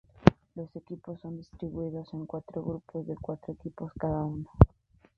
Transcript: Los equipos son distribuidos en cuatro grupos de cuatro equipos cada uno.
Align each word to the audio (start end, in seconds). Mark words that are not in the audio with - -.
Los 0.55 0.75
equipos 0.75 1.19
son 1.19 1.37
distribuidos 1.37 2.11
en 2.15 2.25
cuatro 2.25 2.63
grupos 2.63 3.05
de 3.05 3.13
cuatro 3.21 3.53
equipos 3.53 3.91
cada 3.99 4.25
uno. 4.25 4.49